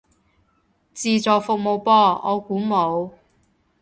[0.03, 0.09] 自助
[1.39, 1.91] 服務噃，
[2.27, 3.11] 我估冇